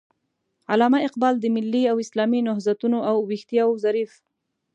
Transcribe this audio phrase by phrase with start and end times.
[0.71, 4.11] علامه اقبال د ملي او اسلامي نهضتونو او ويښتياو ظريف